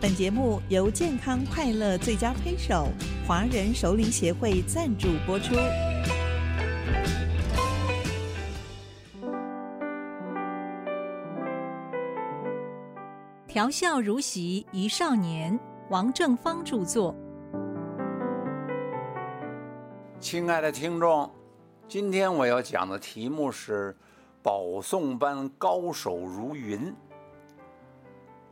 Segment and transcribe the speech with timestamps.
[0.00, 2.88] 本节目由健康快乐最佳推手
[3.26, 5.54] 华人首领协会赞助播出。
[13.46, 15.60] 调笑如席一少年，
[15.90, 17.14] 王正芳著作。
[20.18, 21.30] 亲爱的听众，
[21.86, 23.94] 今天我要讲的题目是
[24.42, 26.90] “保送班高手如云”。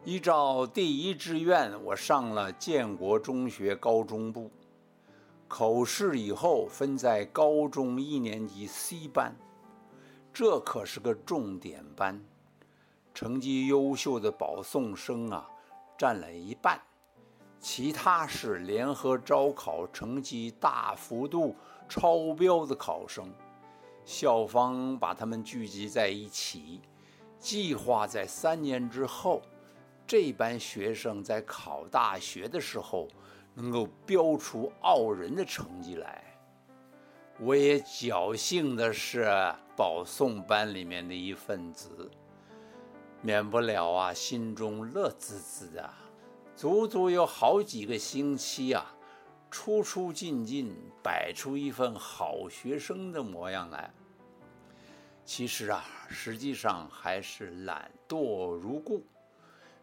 [0.09, 4.51] 依照第一志愿，我上了建国中学高中部。
[5.46, 9.37] 口试以后分在高中一年级 C 班，
[10.32, 12.18] 这可是个重点班，
[13.12, 15.46] 成绩优秀的保送生啊
[15.98, 16.80] 占了一半，
[17.60, 21.54] 其他是联合招考成绩大幅度
[21.87, 23.30] 超标的考生。
[24.06, 26.80] 校方把他们聚集在一起，
[27.38, 29.43] 计划在三年之后。
[30.08, 33.06] 这班学生在考大学的时候，
[33.52, 36.24] 能够标出傲人的成绩来。
[37.38, 39.30] 我也侥幸的是
[39.76, 42.10] 保送班里面的一份子，
[43.20, 45.90] 免不了啊，心中乐滋滋的。
[46.56, 48.87] 足足有好几个星期啊，
[49.50, 53.93] 出出进进，摆出一份好学生的模样来。
[55.26, 59.04] 其实啊，实际上还是懒惰如故。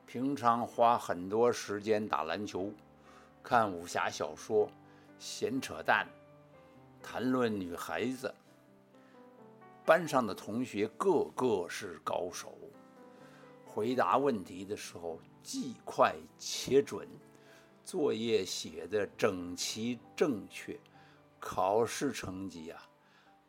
[0.06, 2.72] 平常花很多时间打篮球、
[3.42, 4.70] 看武侠小说、
[5.18, 6.08] 闲扯淡、
[7.02, 8.34] 谈论女孩子。
[9.84, 12.58] 班上的同学个个是高手，
[13.66, 17.08] 回答问题的时候既快且准，
[17.84, 20.80] 作业写的整齐正确，
[21.40, 22.82] 考试成绩啊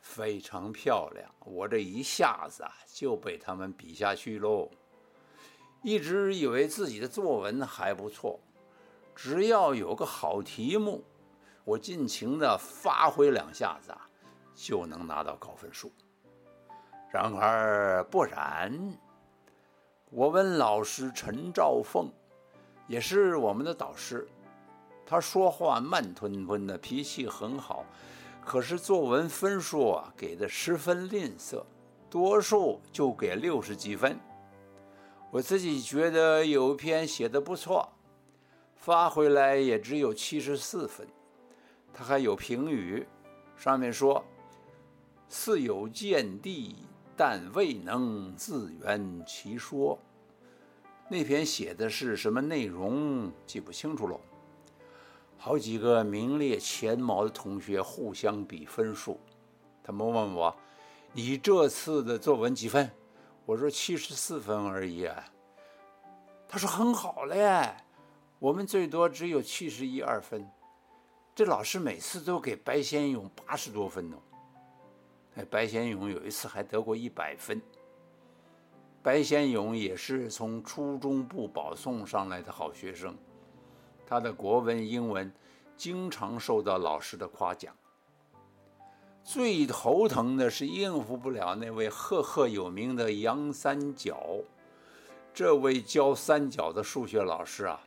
[0.01, 1.31] 非常漂亮。
[1.45, 4.69] 我这一下子啊就被他们比下去喽。
[5.87, 8.41] 一直以为自己的作文还不错，
[9.15, 11.05] 只要有个好题目，
[11.63, 14.11] 我尽情的发挥两下子啊，
[14.53, 15.93] 就能拿到高分数。
[17.09, 18.99] 然而不然，
[20.11, 22.11] 我问老师陈兆凤，
[22.89, 24.27] 也是我们的导师，
[25.07, 27.85] 他说话慢吞吞的，脾气很好，
[28.45, 31.63] 可是作文分数啊给的十分吝啬，
[32.11, 34.19] 多数就给六十几分。
[35.37, 37.87] 我自己觉得有一篇写的不错，
[38.75, 41.07] 发回来也只有七十四分。
[41.93, 43.07] 他还有评语，
[43.55, 44.25] 上面说
[45.29, 46.77] ：“似有见地，
[47.15, 49.99] 但未能自圆其说。”
[51.11, 54.19] 那篇写的是什么内容，记不清楚了。
[55.37, 59.21] 好几个名列前茅的同学互相比分数，
[59.85, 60.57] 他们问我
[61.13, 62.91] ：“你这次的作文几分？”
[63.47, 65.25] 我说七十四分而已啊，
[66.49, 67.73] 他说很好嘞，
[68.41, 70.45] 我们最多只有七十一二分，
[71.33, 74.17] 这老师每次都给白先勇八十多分呢。
[75.37, 77.63] 哎，白先勇有一次还得过一百分。
[79.01, 83.17] 白先勇也是从初中部保送上来的好学生，
[84.05, 85.33] 他的国文、英文
[85.77, 87.73] 经常受到老师的夸奖。
[89.27, 94.25] 最头疼的是应付不了那位赫赫有名的杨三角。
[95.35, 97.81] 这位教三角的数学老师啊，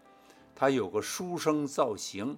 [0.54, 2.38] 他有个书生造型，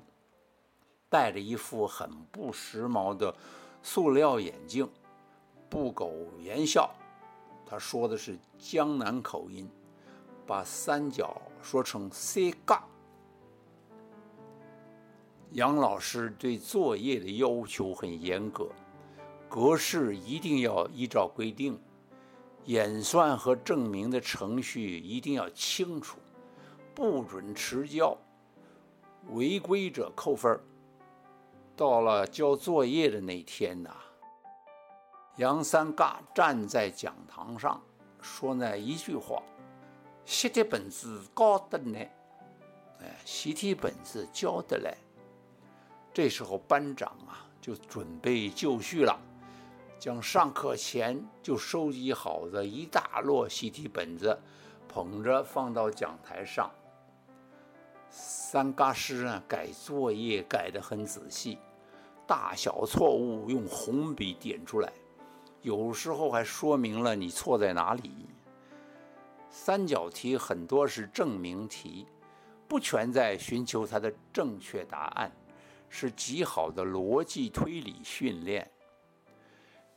[1.10, 3.34] 戴着一副很不时髦的
[3.82, 4.88] 塑料眼镜，
[5.68, 6.88] 不苟言笑。
[7.66, 9.68] 他说的是江南口音，
[10.46, 12.84] 把三角说成 “c 杠”。
[15.54, 18.70] 杨老师对作业的要求很严格。
[19.52, 21.78] 格式一定要依照规定，
[22.68, 26.20] 演算和证明的程序一定要清楚，
[26.96, 28.18] 不准迟交，
[29.32, 30.58] 违规者扣分
[31.76, 33.94] 到了交作业的那天呐，
[35.36, 37.82] 杨三嘎站在讲堂上
[38.22, 39.44] 说那一句话
[40.24, 42.00] ：“习题本子高的呢，
[43.02, 44.96] 哎，习题本子交的来。”
[46.14, 49.20] 这时候班长啊就准备就绪了。
[50.02, 54.36] 将上课前就收集好的一大摞习题本子
[54.90, 56.72] 捧着放到讲台上。
[58.09, 61.59] 三嘎师啊，改作业改得很仔细，
[62.26, 64.92] 大小错误用红笔点出来，
[65.62, 68.26] 有时候还说明了你错在哪里。
[69.52, 72.08] 三角题很多是证明题，
[72.68, 75.32] 不全在寻求它的正确答案，
[75.90, 78.68] 是极好的逻辑推理训练。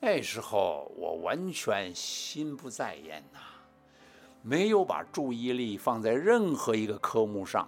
[0.06, 3.39] 那时候我完全心不在焉呐，
[4.43, 7.67] 没有把注意力放在任何一个科目上，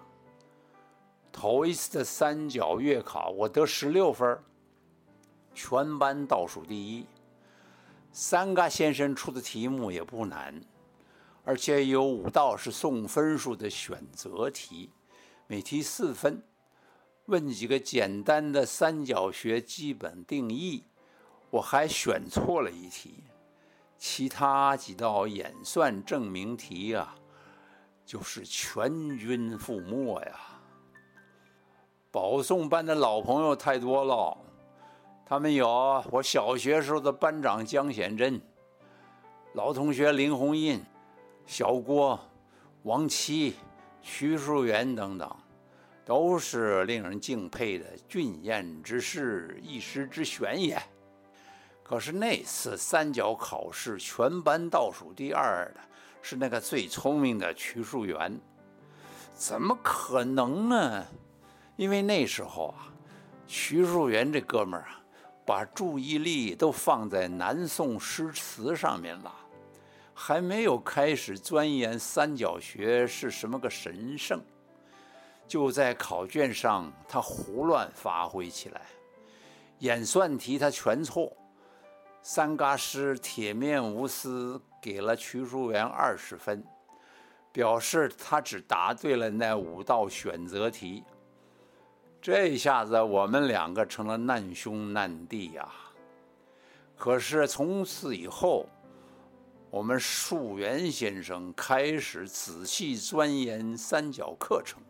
[1.33, 4.39] 头一次的三角月考，我得十六分，
[5.55, 7.07] 全班倒数第一。
[8.13, 10.61] 三嘎先生出的题目也不难，
[11.43, 14.91] 而且有五道是送分数的选择题，
[15.47, 16.43] 每题四分，
[17.25, 20.85] 问几个简单的三角学基本定义。
[21.51, 23.25] 我还选错了一题，
[23.97, 27.15] 其他几道演算证明题呀，
[28.05, 30.33] 就是全军覆没呀。
[32.11, 34.37] 保送班的老朋友太多了，
[35.25, 38.41] 他们有我小学时候的班长江显珍，
[39.55, 40.83] 老同学林红印、
[41.47, 42.19] 小郭、
[42.83, 43.55] 王七、
[44.03, 45.37] 徐树元等等，
[46.05, 50.81] 都是令人敬佩的俊彦之士、一时之选也。
[51.89, 55.81] 可是那次三角考试，全班倒数第二的
[56.21, 58.41] 是那个最聪明的徐树元，
[59.33, 61.07] 怎么可能呢？
[61.77, 62.91] 因为那时候啊，
[63.47, 65.01] 徐树元这哥们儿啊，
[65.47, 69.33] 把注意力都放在南宋诗词上面了，
[70.13, 74.43] 还没有开始钻研三角学是什么个神圣。
[75.47, 78.83] 就在考卷上，他胡乱发挥起来，
[79.79, 81.33] 演算题他全错。
[82.29, 86.61] 三嘎师铁面无私给了徐树元二十分，
[87.53, 91.05] 表示他只答对了那五道选择题。
[92.21, 95.69] 这下子我们两个成了难兄难弟呀！
[96.97, 98.67] 可是从此以后，
[99.71, 104.83] 我们树元先生开始仔细钻研三角课程，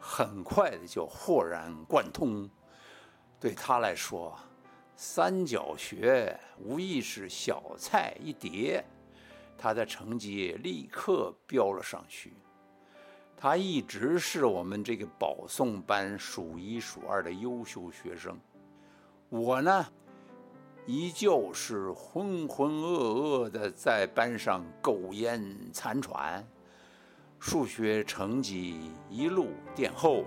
[0.00, 2.50] 很快的就豁然贯通。
[3.38, 4.36] 对他来说，
[5.02, 8.84] 三角学无疑是小菜一碟，
[9.56, 12.34] 他的成绩立刻飙了上去。
[13.34, 18.38] 他一直是我们这个保送班数一数二的优秀学生，
[19.30, 19.86] 我呢，
[20.84, 25.42] 依旧是浑浑噩噩的在班上苟延
[25.72, 26.46] 残喘，
[27.38, 30.26] 数学成绩一路垫后。